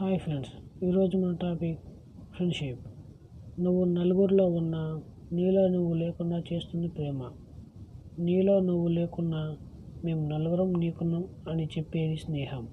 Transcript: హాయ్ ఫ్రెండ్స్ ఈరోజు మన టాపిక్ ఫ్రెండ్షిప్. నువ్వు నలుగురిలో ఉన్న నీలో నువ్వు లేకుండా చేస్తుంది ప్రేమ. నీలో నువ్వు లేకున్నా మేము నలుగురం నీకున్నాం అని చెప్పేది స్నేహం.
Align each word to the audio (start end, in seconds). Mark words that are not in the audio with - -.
హాయ్ 0.00 0.18
ఫ్రెండ్స్ 0.18 0.84
ఈరోజు 0.84 1.16
మన 1.16 1.36
టాపిక్ 1.42 1.78
ఫ్రెండ్షిప్. 2.34 2.82
నువ్వు 3.60 3.84
నలుగురిలో 3.84 4.46
ఉన్న 4.48 5.00
నీలో 5.32 5.68
నువ్వు 5.68 5.94
లేకుండా 5.94 6.42
చేస్తుంది 6.52 6.88
ప్రేమ. 6.88 7.30
నీలో 8.18 8.60
నువ్వు 8.60 8.88
లేకున్నా 8.88 9.56
మేము 10.04 10.28
నలుగురం 10.28 10.72
నీకున్నాం 10.78 11.24
అని 11.48 11.64
చెప్పేది 11.64 12.16
స్నేహం. 12.16 12.68